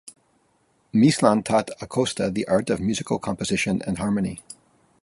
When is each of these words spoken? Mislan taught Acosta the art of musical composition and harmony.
Mislan 0.91 1.43
taught 1.43 1.69
Acosta 1.79 2.31
the 2.31 2.47
art 2.47 2.71
of 2.71 2.79
musical 2.79 3.19
composition 3.19 3.83
and 3.85 3.99
harmony. 3.99 4.41